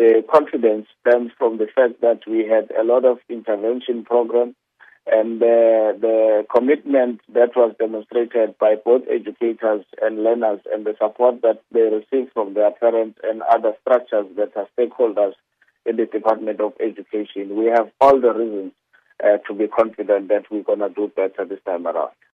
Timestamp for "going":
20.62-20.78